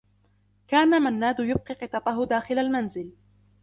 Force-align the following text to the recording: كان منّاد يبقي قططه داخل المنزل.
كان 0.67 0.89
منّاد 1.01 1.35
يبقي 1.39 1.73
قططه 1.85 2.25
داخل 2.25 2.59
المنزل. 2.59 3.11